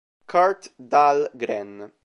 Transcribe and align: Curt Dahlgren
Curt 0.25 0.71
Dahlgren 0.79 1.93